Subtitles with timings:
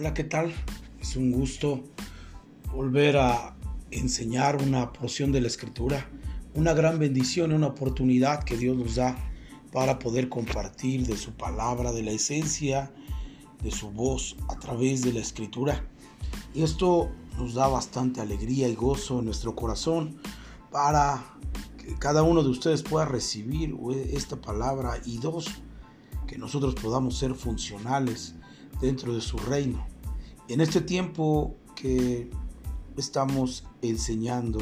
[0.00, 0.50] Hola, ¿qué tal?
[0.98, 1.84] Es un gusto
[2.72, 3.54] volver a
[3.90, 6.08] enseñar una porción de la escritura,
[6.54, 9.14] una gran bendición, una oportunidad que Dios nos da
[9.72, 12.90] para poder compartir de su palabra, de la esencia
[13.62, 15.84] de su voz a través de la escritura.
[16.54, 20.16] Y esto nos da bastante alegría y gozo en nuestro corazón
[20.70, 21.22] para
[21.76, 23.76] que cada uno de ustedes pueda recibir
[24.10, 25.46] esta palabra y dos,
[26.26, 28.34] que nosotros podamos ser funcionales
[28.80, 29.89] dentro de su reino.
[30.50, 32.28] En este tiempo que
[32.96, 34.58] estamos enseñando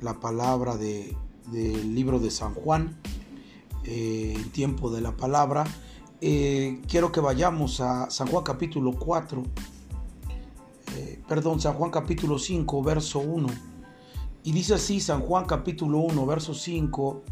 [0.00, 1.14] la palabra de,
[1.52, 2.98] del libro de San Juan,
[3.84, 5.66] eh, el tiempo de la palabra,
[6.22, 9.42] eh, quiero que vayamos a San Juan capítulo 4,
[10.96, 13.48] eh, perdón, San Juan capítulo 5, verso 1.
[14.42, 17.22] Y dice así San Juan capítulo 1, verso 5.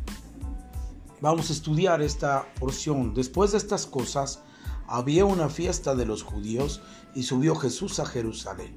[1.22, 3.14] Vamos a estudiar esta porción.
[3.14, 4.42] Después de estas cosas,
[4.86, 6.82] había una fiesta de los judíos
[7.14, 8.76] y subió Jesús a Jerusalén.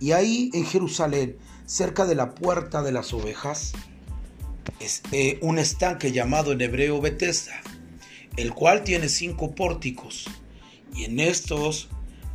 [0.00, 3.72] Y ahí en Jerusalén, cerca de la puerta de las ovejas,
[4.80, 7.60] es eh, un estanque llamado en hebreo Betesda,
[8.36, 10.28] el cual tiene cinco pórticos.
[10.94, 11.88] Y en estos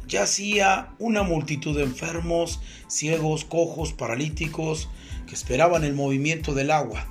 [0.07, 4.89] yacía una multitud de enfermos, ciegos, cojos, paralíticos,
[5.27, 7.07] que esperaban el movimiento del agua,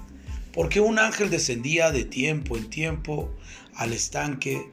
[0.53, 3.31] porque un ángel descendía de tiempo en tiempo
[3.75, 4.73] al estanque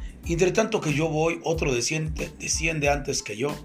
[0.27, 3.55] entre tanto que yo voy, otro desciende, desciende antes que yo.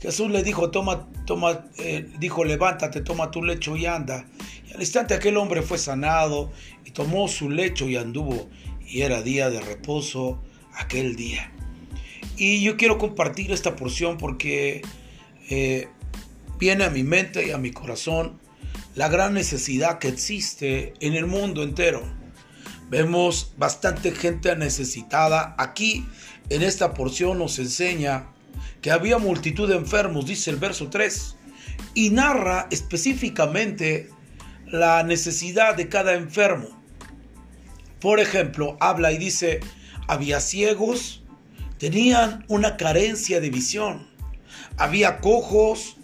[0.00, 4.26] Jesús le dijo, toma, toma, eh, dijo, levántate, toma tu lecho y anda.
[4.68, 6.50] Y al instante aquel hombre fue sanado
[6.86, 8.48] y tomó su lecho y anduvo.
[8.86, 10.40] Y era día de reposo
[10.74, 11.52] aquel día.
[12.36, 14.80] Y yo quiero compartir esta porción porque
[15.50, 15.88] eh,
[16.58, 18.38] viene a mi mente y a mi corazón
[18.94, 22.19] la gran necesidad que existe en el mundo entero
[22.90, 25.54] Vemos bastante gente necesitada.
[25.58, 26.06] Aquí
[26.48, 28.26] en esta porción nos enseña
[28.82, 31.36] que había multitud de enfermos, dice el verso 3,
[31.94, 34.10] y narra específicamente
[34.66, 36.68] la necesidad de cada enfermo.
[38.00, 39.60] Por ejemplo, habla y dice,
[40.08, 41.22] había ciegos,
[41.78, 44.08] tenían una carencia de visión,
[44.76, 45.96] había cojos,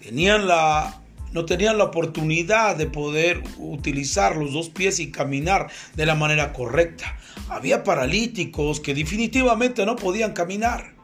[0.00, 0.99] tenían la
[1.32, 6.52] no tenían la oportunidad de poder utilizar los dos pies y caminar de la manera
[6.52, 7.16] correcta.
[7.48, 10.94] Había paralíticos que definitivamente no podían caminar.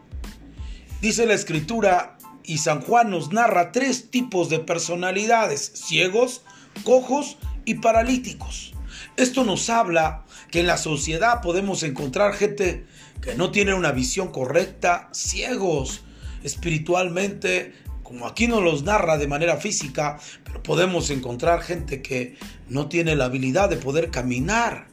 [1.01, 6.43] Dice la escritura y San Juan nos narra tres tipos de personalidades, ciegos,
[6.85, 8.73] cojos y paralíticos.
[9.17, 12.87] Esto nos habla que en la sociedad podemos encontrar gente
[13.21, 16.03] que no tiene una visión correcta, ciegos
[16.43, 17.75] espiritualmente,
[18.07, 22.37] como aquí nos los narra de manera física, pero podemos encontrar gente que
[22.69, 24.87] no tiene la habilidad de poder caminar.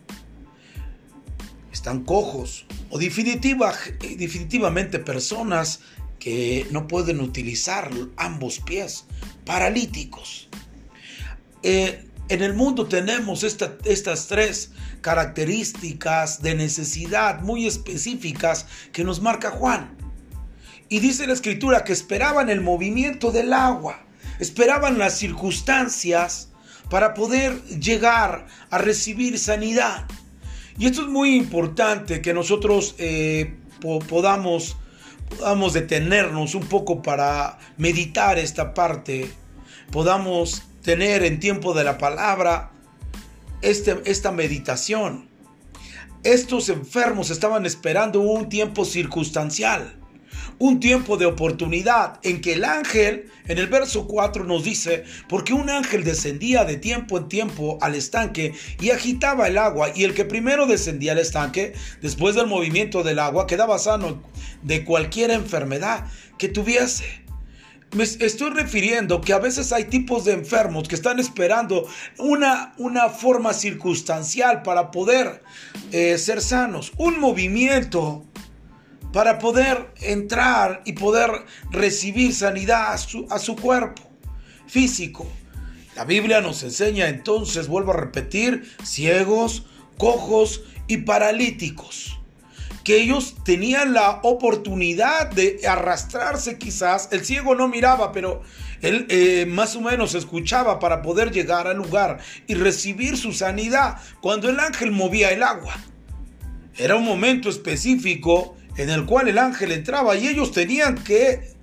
[1.71, 3.71] Están cojos o definitiva,
[4.17, 5.81] definitivamente personas
[6.17, 9.05] que no pueden utilizar ambos pies,
[9.45, 10.49] paralíticos.
[11.61, 19.51] Eh, en el mundo tenemos estas tres características de necesidad muy específicas que nos marca
[19.51, 20.02] Juan.
[20.93, 24.05] Y dice la escritura que esperaban el movimiento del agua,
[24.37, 26.49] esperaban las circunstancias
[26.87, 30.05] para poder llegar a recibir sanidad.
[30.77, 33.55] Y esto es muy importante que nosotros eh,
[34.07, 34.77] podamos,
[35.35, 39.31] podamos detenernos un poco para meditar esta parte,
[39.91, 42.69] podamos tener en tiempo de la palabra
[43.63, 45.27] este, esta meditación.
[46.23, 50.02] Estos enfermos estaban esperando un tiempo circunstancial
[50.63, 55.51] un tiempo de oportunidad en que el ángel, en el verso 4 nos dice, porque
[55.51, 60.13] un ángel descendía de tiempo en tiempo al estanque y agitaba el agua, y el
[60.13, 64.23] que primero descendía al estanque, después del movimiento del agua, quedaba sano
[64.61, 66.05] de cualquier enfermedad
[66.37, 67.03] que tuviese.
[67.91, 71.85] Me estoy refiriendo que a veces hay tipos de enfermos que están esperando
[72.19, 75.43] una, una forma circunstancial para poder
[75.91, 78.23] eh, ser sanos, un movimiento
[79.13, 81.29] para poder entrar y poder
[81.69, 82.97] recibir sanidad a
[83.39, 84.01] su, cuerpo
[84.67, 85.27] físico.
[85.95, 89.67] La Biblia nos enseña entonces, vuelvo a repetir, ciegos,
[89.97, 92.19] cojos y paralíticos.
[92.83, 97.07] que ellos tenían la oportunidad de arrastrarse quizás.
[97.13, 98.41] El ciego no miraba, pero
[98.81, 104.01] él eh, más o menos escuchaba para poder llegar al lugar y recibir su sanidad
[104.19, 105.77] cuando el ángel movía el agua.
[106.75, 111.53] Era un momento específico en el cual el ángel entraba y ellos tenían que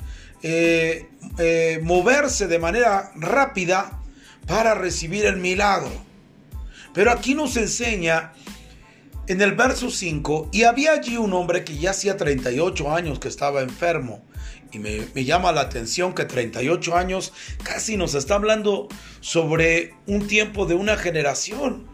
[0.43, 1.09] eh,
[1.39, 4.01] eh, moverse de manera rápida
[4.47, 5.93] para recibir el milagro.
[6.95, 8.33] Pero aquí nos enseña
[9.27, 13.29] en el verso 5, y había allí un hombre que ya hacía 38 años que
[13.29, 14.25] estaba enfermo.
[14.73, 17.33] Y me, me, llama la atención que 38 años
[17.63, 18.89] casi nos está hablando
[19.21, 21.87] sobre un tiempo de una generación.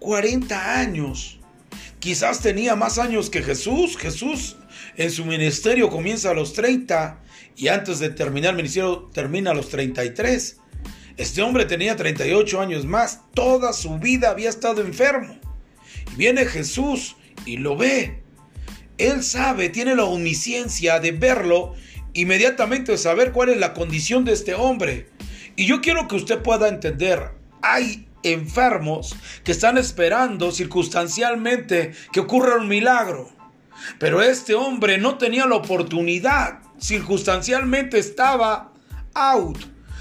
[0.00, 1.38] 40 años.
[2.00, 3.96] Quizás tenía más años que Jesús.
[3.96, 4.56] Jesús
[4.96, 7.22] en su ministerio comienza a los 30
[7.56, 10.58] y antes de terminar el ministerio termina a los 33.
[11.16, 13.20] Este hombre tenía 38 años más.
[13.34, 15.38] Toda su vida había estado enfermo.
[16.16, 18.22] Viene Jesús y lo ve.
[18.98, 21.74] Él sabe, tiene la omnisciencia de verlo,
[22.12, 25.08] inmediatamente saber cuál es la condición de este hombre.
[25.56, 27.30] Y yo quiero que usted pueda entender,
[27.62, 33.30] hay enfermos que están esperando circunstancialmente que ocurra un milagro.
[33.98, 38.72] Pero este hombre no tenía la oportunidad, circunstancialmente estaba
[39.14, 39.58] out,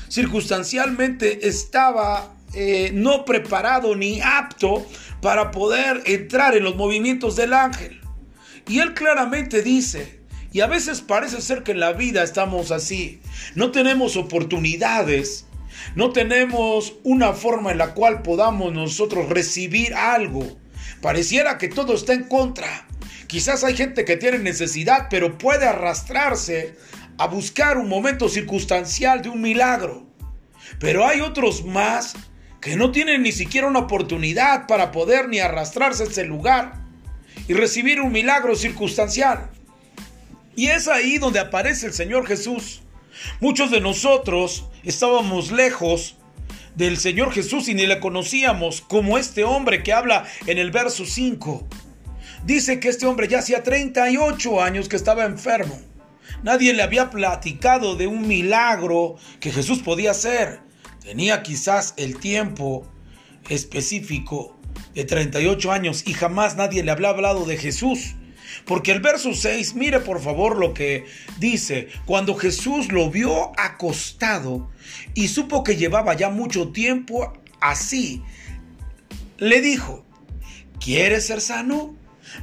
[0.09, 4.85] circunstancialmente estaba eh, no preparado ni apto
[5.21, 7.99] para poder entrar en los movimientos del ángel.
[8.67, 10.21] Y él claramente dice,
[10.51, 13.21] y a veces parece ser que en la vida estamos así,
[13.55, 15.45] no tenemos oportunidades,
[15.95, 20.57] no tenemos una forma en la cual podamos nosotros recibir algo.
[21.01, 22.87] Pareciera que todo está en contra.
[23.29, 26.75] Quizás hay gente que tiene necesidad, pero puede arrastrarse
[27.19, 30.07] a buscar un momento circunstancial de un milagro.
[30.79, 32.15] Pero hay otros más
[32.59, 36.81] que no tienen ni siquiera una oportunidad para poder ni arrastrarse a ese lugar
[37.47, 39.51] y recibir un milagro circunstancial.
[40.55, 42.81] Y es ahí donde aparece el Señor Jesús.
[43.41, 46.17] Muchos de nosotros estábamos lejos
[46.73, 51.05] del Señor Jesús y ni le conocíamos como este hombre que habla en el verso
[51.05, 51.67] 5.
[52.45, 55.79] Dice que este hombre ya hacía 38 años que estaba enfermo.
[56.43, 60.61] Nadie le había platicado de un milagro que Jesús podía hacer.
[61.01, 62.87] Tenía quizás el tiempo
[63.49, 64.57] específico
[64.93, 68.15] de 38 años y jamás nadie le había hablado de Jesús.
[68.65, 71.05] Porque el verso 6, mire por favor lo que
[71.39, 74.69] dice, cuando Jesús lo vio acostado
[75.13, 78.23] y supo que llevaba ya mucho tiempo así,
[79.37, 80.05] le dijo,
[80.79, 81.95] ¿quieres ser sano?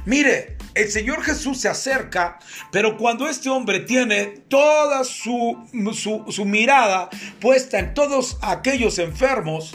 [0.05, 2.39] Mire, el Señor Jesús se acerca,
[2.71, 5.57] pero cuando este hombre tiene toda su,
[5.93, 9.73] su, mirada puesta en todos aquellos enfermos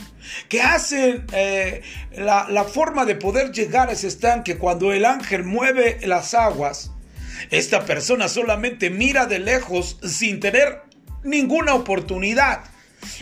[0.49, 1.83] que hacen eh,
[2.13, 6.93] la, la forma de poder llegar a ese estanque cuando el ángel mueve las aguas,
[7.51, 10.83] esta persona solamente mira de lejos sin tener
[11.25, 12.72] ninguna oportunidad.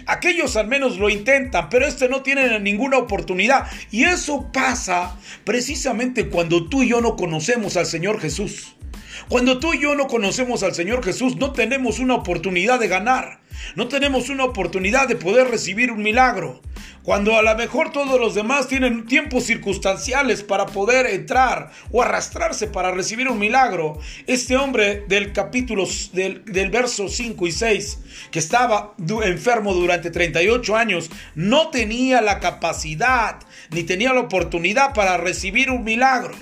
[0.06, 3.66] Aquellos al menos lo intentan, pero este no tiene ninguna oportunidad.
[3.90, 8.74] Y eso pasa precisamente cuando tú y yo no conocemos al Señor Jesús.
[9.28, 13.39] Cuando tú y yo no conocemos al Señor Jesús, no tenemos una oportunidad de ganar.
[13.76, 16.60] No tenemos una oportunidad de poder recibir un milagro.
[17.02, 22.66] Cuando a lo mejor todos los demás tienen tiempos circunstanciales para poder entrar o arrastrarse
[22.66, 27.98] para recibir un milagro, este hombre del capítulo del, del verso 5 y 6,
[28.30, 33.38] que estaba enfermo durante 38 años, no tenía la capacidad
[33.70, 36.34] ni tenía la oportunidad para recibir un milagro.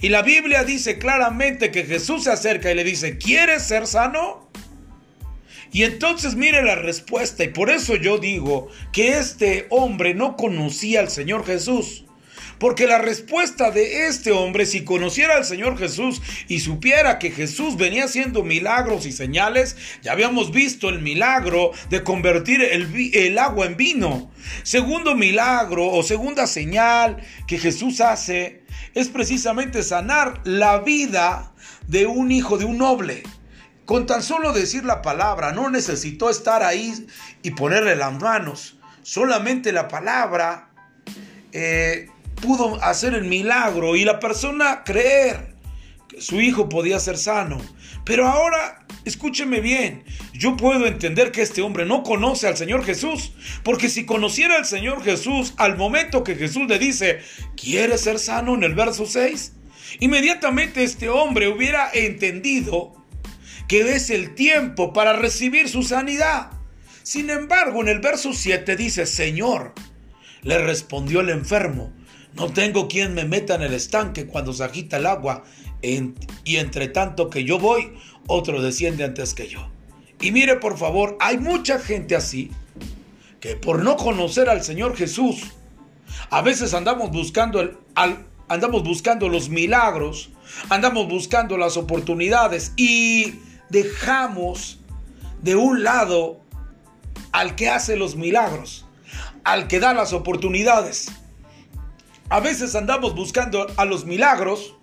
[0.00, 4.49] Y la Biblia dice claramente que Jesús se acerca y le dice, ¿quieres ser sano?
[5.72, 11.00] Y entonces mire la respuesta, y por eso yo digo que este hombre no conocía
[11.00, 12.04] al Señor Jesús.
[12.60, 17.78] Porque la respuesta de este hombre, si conociera al Señor Jesús y supiera que Jesús
[17.78, 23.78] venía haciendo milagros y señales, ya habíamos visto el milagro de convertir el, agua en
[23.78, 24.30] vino.
[24.62, 31.54] Segundo milagro o segunda señal que Jesús hace es precisamente sanar la vida
[31.88, 33.22] de un hijo de un noble.
[33.90, 37.08] Con tan solo decir la palabra, no necesitó estar ahí
[37.42, 38.76] y ponerle las manos.
[39.02, 40.70] Solamente la palabra
[41.50, 42.08] eh,
[42.40, 45.56] pudo hacer el milagro y la persona creer
[46.06, 47.60] que su hijo podía ser sano.
[48.04, 50.04] Pero ahora, escúcheme bien,
[50.34, 53.32] yo puedo entender que este hombre no conoce al Señor Jesús,
[53.64, 57.22] porque si conociera al Señor Jesús al momento que Jesús le dice,
[57.56, 59.54] ¿quieres ser sano en el verso 6?
[59.98, 62.99] Inmediatamente este hombre hubiera entendido
[63.70, 66.50] que es el tiempo para recibir su sanidad.
[67.04, 69.74] Sin embargo, en el verso 7 dice, Señor,
[70.42, 71.92] le respondió el enfermo,
[72.34, 75.44] No tengo quien me meta en el estanque cuando se agita el agua,
[75.82, 77.92] y entre tanto que yo voy,
[78.26, 79.70] otro desciende antes que yo.
[80.20, 82.50] Y mire por favor, hay mucha gente así
[83.38, 85.42] que por no conocer al Señor Jesús,
[86.30, 87.80] a veces andamos buscando,
[88.48, 90.30] andamos buscando los milagros,
[90.70, 93.34] andamos buscando las oportunidades y
[93.70, 94.80] dejamos
[95.42, 96.40] de un lado
[97.32, 98.86] al que hace los milagros,
[99.44, 101.10] al que da las oportunidades.
[102.28, 104.76] A veces andamos buscando a los milagros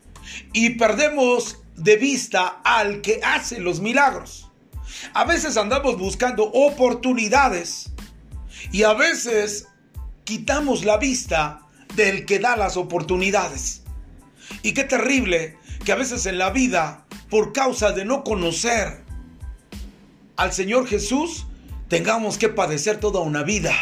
[0.54, 4.50] y perdemos de vista al que hace los milagros.
[5.14, 7.92] A veces andamos buscando oportunidades
[8.72, 9.68] y a veces
[10.24, 11.62] quitamos la vista
[11.96, 13.84] del que da las oportunidades.
[14.64, 19.04] Y qué terrible que a veces en la vida, por causa de no conocer
[20.36, 21.48] al Señor Jesús,
[21.90, 23.74] tengamos que padecer toda una vida.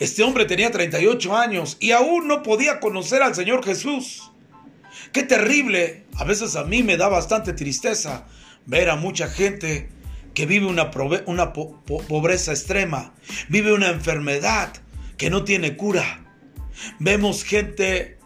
[0.00, 4.32] Este hombre tenía 38 años y aún no podía conocer al Señor Jesús.
[5.12, 6.06] Qué terrible.
[6.16, 8.26] A veces a mí me da bastante tristeza
[8.66, 9.88] ver a mucha gente
[10.34, 13.14] que vive una, pobreza extrema,
[13.48, 14.72] vive una enfermedad
[15.16, 16.24] que no tiene cura.
[16.98, 18.18] Vemos gente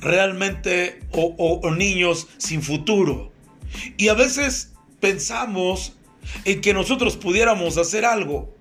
[0.00, 3.32] realmente o niños sin futuro.
[3.96, 5.96] Y a veces pensamos
[6.44, 8.56] en que nosotros pudiéramos hacer algo.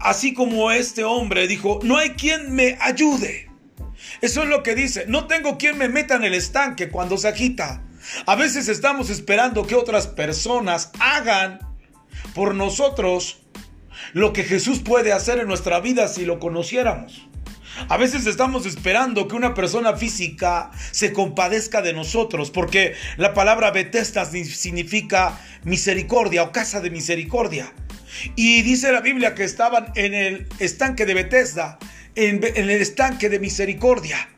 [0.00, 3.50] Así como este hombre dijo, no hay quien me ayude.
[4.20, 7.28] Eso es lo que dice, no tengo quien me meta en el estanque cuando se
[7.28, 7.82] agita.
[8.26, 11.58] A veces estamos esperando que otras personas hagan
[12.34, 13.38] por nosotros
[14.12, 17.26] lo que Jesús puede hacer en nuestra vida si lo conociéramos.
[17.88, 23.70] A veces estamos esperando que una persona física se compadezca de nosotros, porque la palabra
[23.70, 27.72] Bethesda significa misericordia o casa de misericordia.
[28.36, 31.78] Y dice la Biblia que estaban en el estanque de Bethesda,
[32.14, 34.28] en, en el estanque de misericordia.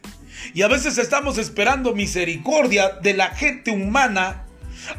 [0.55, 4.47] Y a veces estamos esperando misericordia de la gente humana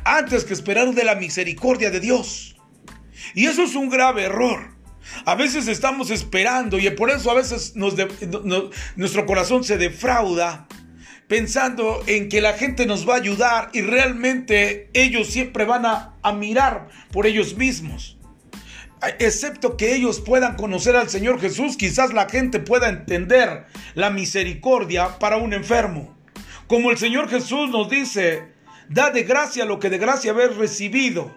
[0.03, 2.55] antes que esperar de la misericordia de Dios.
[3.33, 4.76] Y eso es un grave error.
[5.25, 10.67] A veces estamos esperando y por eso a veces nuestro corazón se defrauda
[11.27, 16.13] pensando en que la gente nos va a ayudar y realmente ellos siempre van a,
[16.21, 18.17] a mirar por ellos mismos.
[19.19, 25.19] Excepto que ellos puedan conocer al Señor Jesús, quizás la gente pueda entender la misericordia
[25.19, 26.17] para un enfermo.
[26.65, 28.51] Como el Señor Jesús nos dice,
[28.89, 31.35] da de gracia lo que de gracia habéis recibido.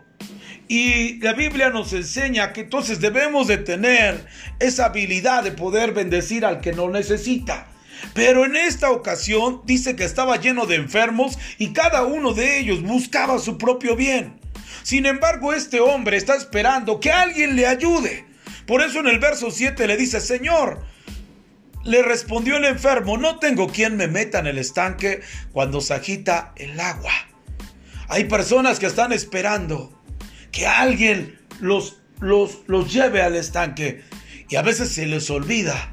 [0.73, 4.25] Y la Biblia nos enseña que entonces debemos de tener
[4.61, 7.67] esa habilidad de poder bendecir al que no necesita.
[8.15, 12.83] Pero en esta ocasión dice que estaba lleno de enfermos y cada uno de ellos
[12.83, 14.39] buscaba su propio bien.
[14.85, 18.25] Sin embargo, este hombre está esperando que alguien le ayude.
[18.65, 20.85] Por eso en el verso 7 le dice, Señor,
[21.83, 26.53] le respondió el enfermo, no tengo quien me meta en el estanque cuando se agita
[26.55, 27.11] el agua.
[28.07, 30.00] Hay personas que están esperando
[30.53, 34.03] que alguien los, los, los lleve al estanque.
[34.49, 35.93] Y a veces se les olvida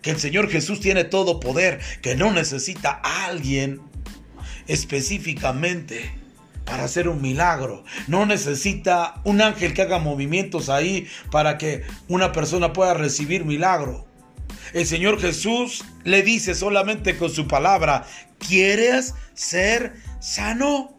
[0.00, 3.80] que el Señor Jesús tiene todo poder, que no necesita a alguien
[4.66, 6.12] específicamente
[6.64, 7.84] para hacer un milagro.
[8.06, 14.06] No necesita un ángel que haga movimientos ahí para que una persona pueda recibir milagro.
[14.72, 18.06] El Señor Jesús le dice solamente con su palabra,
[18.38, 20.98] ¿quieres ser sano?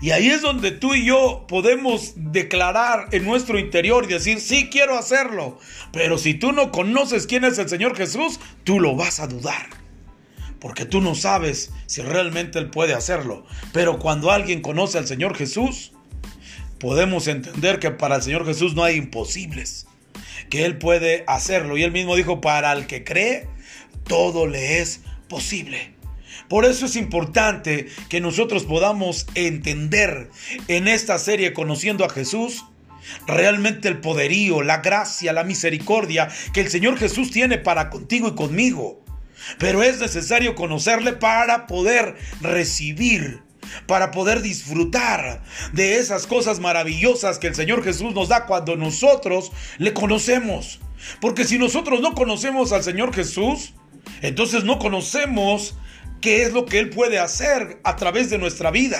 [0.00, 4.68] Y ahí es donde tú y yo podemos declarar en nuestro interior y decir, sí
[4.70, 5.58] quiero hacerlo.
[5.92, 9.66] Pero si tú no conoces quién es el Señor Jesús, tú lo vas a dudar.
[10.60, 13.46] Porque tú no sabes si realmente Él puede hacerlo.
[13.72, 15.92] Pero cuando alguien conoce al Señor Jesús,
[16.78, 19.86] podemos entender que para el Señor Jesús no hay imposibles.
[20.50, 21.76] Que Él puede hacerlo.
[21.76, 23.48] Y Él mismo dijo, para el que cree,
[24.04, 25.97] todo le es posible.
[26.48, 30.30] Por eso es importante que nosotros podamos entender
[30.68, 32.64] en esta serie Conociendo a Jesús
[33.26, 38.34] realmente el poderío, la gracia, la misericordia que el Señor Jesús tiene para contigo y
[38.34, 39.02] conmigo.
[39.58, 43.42] Pero es necesario conocerle para poder recibir,
[43.86, 49.52] para poder disfrutar de esas cosas maravillosas que el Señor Jesús nos da cuando nosotros
[49.78, 50.80] le conocemos.
[51.20, 53.74] Porque si nosotros no conocemos al Señor Jesús,
[54.22, 55.76] entonces no conocemos
[56.20, 58.98] qué es lo que Él puede hacer a través de nuestra vida.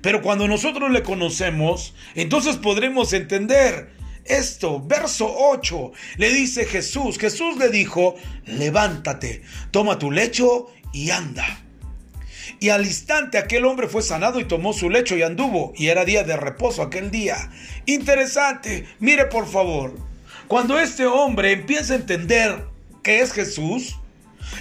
[0.00, 3.90] Pero cuando nosotros le conocemos, entonces podremos entender
[4.24, 4.82] esto.
[4.84, 11.60] Verso 8 le dice Jesús, Jesús le dijo, levántate, toma tu lecho y anda.
[12.60, 15.72] Y al instante aquel hombre fue sanado y tomó su lecho y anduvo.
[15.76, 17.50] Y era día de reposo aquel día.
[17.86, 18.86] Interesante.
[19.00, 19.94] Mire por favor.
[20.48, 22.66] Cuando este hombre empieza a entender
[23.02, 23.96] que es Jesús,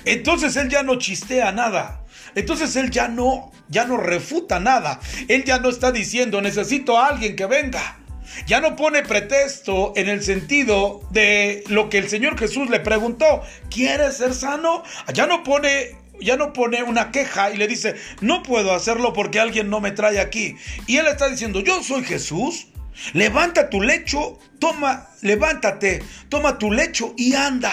[0.06, 2.04] Entonces él ya no chistea nada.
[2.36, 5.00] Entonces él ya no, ya no refuta nada.
[5.28, 8.00] Él ya no está diciendo, necesito a alguien que venga.
[8.48, 13.44] Ya no pone pretexto en el sentido de lo que el Señor Jesús le preguntó.
[13.70, 14.84] ¿Quieres ser sano?
[15.14, 19.40] Ya no pone ya no pone una queja y le dice, no puedo hacerlo porque
[19.40, 20.56] alguien no me trae aquí.
[20.88, 22.68] Y él está diciendo, yo soy Jesús.
[23.14, 27.72] Levanta tu lecho, toma, levántate, toma tu lecho y anda.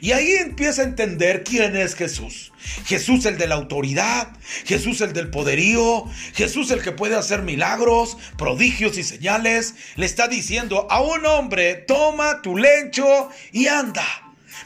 [0.00, 2.52] Y ahí empieza a entender quién es Jesús.
[2.86, 6.04] Jesús el de la autoridad, Jesús el del poderío,
[6.34, 9.74] Jesús el que puede hacer milagros, prodigios y señales.
[9.96, 14.04] Le está diciendo a un hombre, toma tu lecho y anda.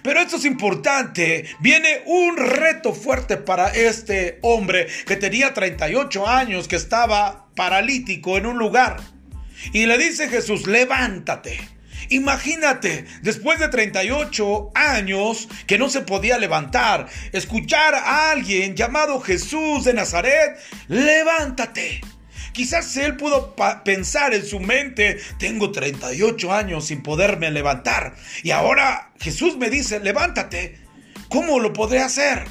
[0.02, 1.45] Pero esto es importante.
[1.61, 8.47] Viene un reto fuerte para este hombre que tenía 38 años, que estaba paralítico en
[8.47, 9.00] un lugar.
[9.73, 11.61] Y le dice Jesús, levántate.
[12.09, 19.85] Imagínate, después de 38 años que no se podía levantar, escuchar a alguien llamado Jesús
[19.85, 22.00] de Nazaret, levántate.
[22.52, 29.12] Quizás él pudo pensar en su mente, tengo 38 años sin poderme levantar y ahora
[29.21, 30.78] Jesús me dice, levántate.
[31.28, 32.44] ¿Cómo lo podré hacer?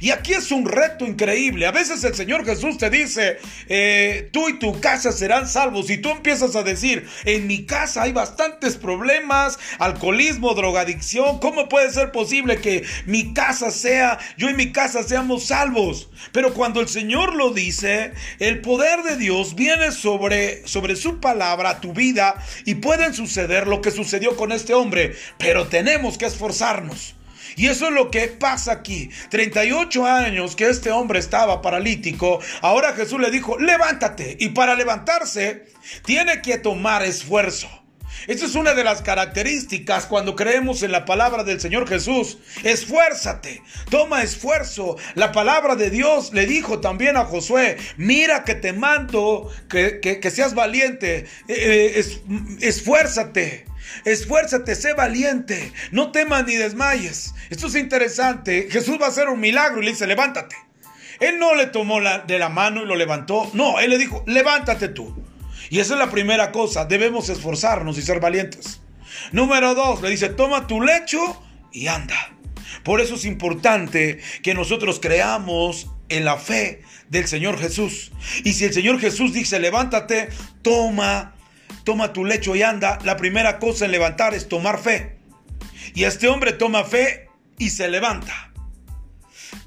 [0.00, 1.66] Y aquí es un reto increíble.
[1.66, 5.90] A veces el Señor Jesús te dice, eh, tú y tu casa serán salvos.
[5.90, 11.38] Y tú empiezas a decir, en mi casa hay bastantes problemas, alcoholismo, drogadicción.
[11.38, 16.10] ¿Cómo puede ser posible que mi casa sea, yo y mi casa seamos salvos?
[16.32, 21.80] Pero cuando el Señor lo dice, el poder de Dios viene sobre, sobre su palabra,
[21.80, 25.14] tu vida, y pueden suceder lo que sucedió con este hombre.
[25.38, 27.17] Pero tenemos que esforzarnos.
[27.56, 29.10] Y eso es lo que pasa aquí.
[29.30, 32.40] 38 años que este hombre estaba paralítico.
[32.62, 34.36] Ahora Jesús le dijo, levántate.
[34.40, 35.66] Y para levantarse,
[36.04, 37.68] tiene que tomar esfuerzo.
[38.26, 42.38] Esa es una de las características cuando creemos en la palabra del Señor Jesús.
[42.64, 44.96] Esfuérzate, toma esfuerzo.
[45.14, 50.54] La palabra de Dios le dijo también a Josué, mira que te mando que, seas
[50.54, 52.04] valiente, eh, eh,
[52.60, 53.66] esfuérzate.
[54.04, 57.34] Esfuérzate, sé valiente, no temas ni desmayes.
[57.50, 58.68] Esto es interesante.
[58.70, 60.56] Jesús va a hacer un milagro y le dice, levántate.
[61.20, 63.50] Él no le tomó la, de la mano y lo levantó.
[63.54, 65.14] No, él le dijo, levántate tú.
[65.70, 66.84] Y esa es la primera cosa.
[66.84, 68.80] Debemos esforzarnos y ser valientes.
[69.32, 72.32] Número dos, le dice, toma tu lecho y anda.
[72.84, 78.12] Por eso es importante que nosotros creamos en la fe del Señor Jesús.
[78.44, 80.28] Y si el Señor Jesús dice, levántate,
[80.62, 81.34] toma
[81.84, 85.18] toma tu lecho y anda, la primera cosa en levantar es tomar fe.
[85.94, 87.28] Y este hombre toma fe
[87.58, 88.52] y se levanta.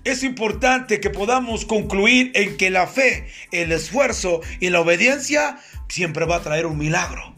[0.04, 5.60] Es importante que podamos concluir en que la fe, el esfuerzo y la obediencia
[5.90, 7.36] siempre va a traer un milagro.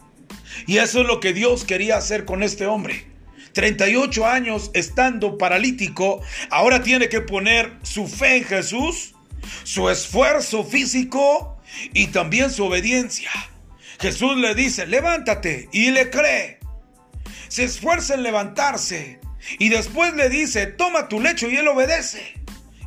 [0.67, 3.05] Y eso es lo que Dios quería hacer con este hombre.
[3.53, 9.13] 38 años estando paralítico, ahora tiene que poner su fe en Jesús,
[9.63, 11.61] su esfuerzo físico
[11.93, 13.29] y también su obediencia.
[13.99, 16.59] Jesús le dice, levántate y le cree.
[17.47, 19.19] Se esfuerza en levantarse
[19.59, 22.33] y después le dice, toma tu lecho y él obedece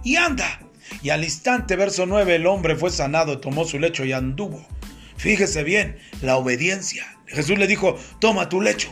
[0.02, 0.60] y anda.
[1.02, 4.66] Y al instante, verso 9, el hombre fue sanado, tomó su lecho y anduvo.
[5.16, 7.06] Fíjese bien, la obediencia.
[7.26, 8.90] Jesús le dijo, toma tu lecho.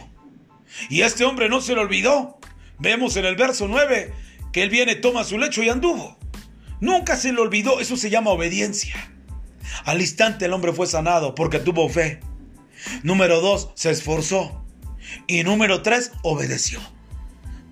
[0.89, 2.39] Y este hombre no se lo olvidó.
[2.79, 4.13] Vemos en el verso 9
[4.53, 6.19] que él viene, toma su lecho y anduvo.
[6.81, 8.95] Nunca se le olvidó, eso se llama obediencia.
[9.85, 12.21] Al instante el hombre fue sanado porque tuvo fe.
[13.03, 14.65] Número dos, se esforzó.
[15.27, 16.81] Y número tres, obedeció.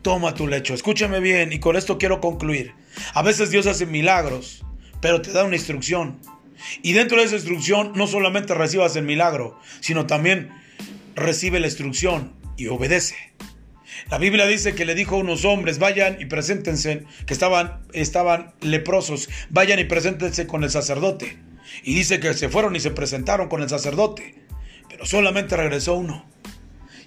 [0.02, 0.74] Toma tu lecho.
[0.74, 2.74] Escúchame bien y con esto quiero concluir.
[3.14, 4.64] A veces Dios hace milagros,
[5.00, 6.18] pero te da una instrucción.
[6.82, 10.50] Y dentro de esa instrucción no solamente recibas el milagro, sino también
[11.14, 13.16] recibe la instrucción y obedece.
[14.10, 18.54] La Biblia dice que le dijo a unos hombres, vayan y preséntense, que estaban, estaban
[18.60, 21.38] leprosos, vayan y preséntense con el sacerdote.
[21.82, 24.34] Y dice que se fueron y se presentaron con el sacerdote,
[24.88, 26.24] pero solamente regresó uno.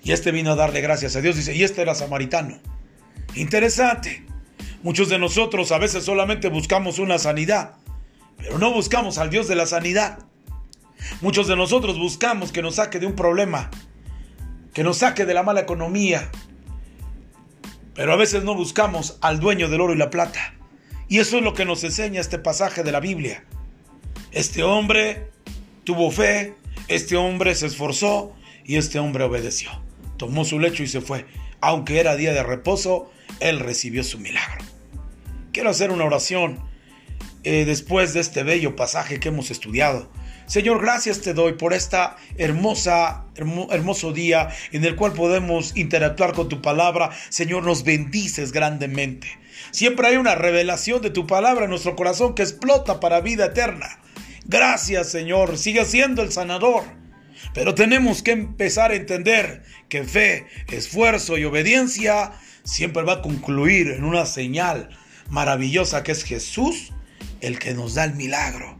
[0.03, 2.59] Y este vino a darle gracias a Dios, dice, y este era samaritano.
[3.35, 4.25] Interesante.
[4.83, 7.73] Muchos de nosotros a veces solamente buscamos una sanidad,
[8.37, 10.19] pero no buscamos al Dios de la sanidad.
[11.21, 13.71] Muchos de nosotros buscamos que nos saque de un problema,
[14.73, 16.29] que nos saque de la mala economía,
[17.95, 20.53] pero a veces no buscamos al dueño del oro y la plata.
[21.07, 23.45] Y eso es lo que nos enseña este pasaje de la Biblia.
[24.35, 25.29] Este hombre
[25.85, 26.55] tuvo fe,
[26.89, 29.69] este hombre se esforzó y este hombre obedeció.
[30.17, 31.25] Tomó su lecho y se fue.
[31.61, 34.65] Aunque era día de reposo, él recibió su milagro.
[35.53, 36.59] Quiero hacer una oración
[37.45, 40.11] eh, después de este bello pasaje que hemos estudiado.
[40.47, 46.49] Señor, gracias te doy por esta hermosa, hermoso día en el cual podemos interactuar con
[46.49, 47.09] tu palabra.
[47.29, 49.29] Señor, nos bendices grandemente.
[49.71, 54.01] Siempre hay una revelación de tu palabra en nuestro corazón que explota para vida eterna.
[54.45, 56.83] Gracias Señor, sigue siendo el sanador.
[57.53, 62.31] Pero tenemos que empezar a entender que fe, esfuerzo y obediencia
[62.63, 64.89] siempre va a concluir en una señal
[65.29, 66.93] maravillosa que es Jesús,
[67.41, 68.79] el que nos da el milagro,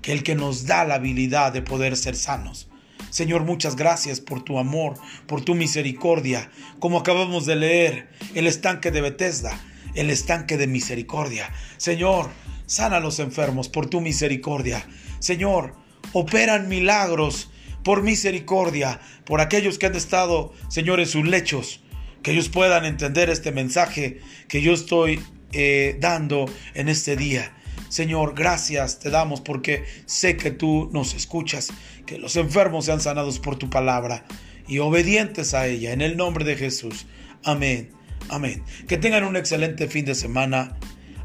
[0.00, 2.68] que el que nos da la habilidad de poder ser sanos.
[3.10, 4.94] Señor, muchas gracias por tu amor,
[5.26, 9.60] por tu misericordia, como acabamos de leer, el estanque de Bethesda,
[9.94, 11.52] el estanque de misericordia.
[11.76, 12.30] Señor,
[12.66, 14.86] sana a los enfermos por tu misericordia.
[15.18, 15.74] Señor,
[16.12, 17.50] operan milagros
[17.84, 21.82] por misericordia, por aquellos que han estado, Señor, en sus lechos,
[22.22, 25.20] que ellos puedan entender este mensaje que yo estoy
[25.52, 27.56] eh, dando en este día.
[27.88, 31.72] Señor, gracias te damos porque sé que tú nos escuchas,
[32.06, 34.24] que los enfermos sean sanados por tu palabra
[34.66, 35.92] y obedientes a ella.
[35.92, 37.06] En el nombre de Jesús.
[37.44, 37.90] Amén.
[38.32, 38.64] Amén.
[38.88, 40.78] Que tengan un excelente fin de semana.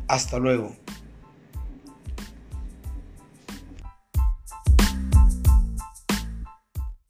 [0.09, 0.75] Hasta luego.